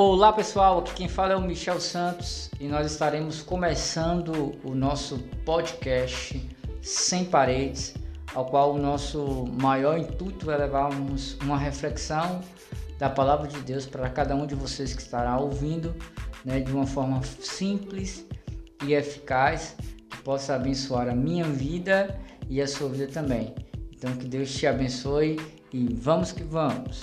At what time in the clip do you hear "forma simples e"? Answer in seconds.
16.86-18.94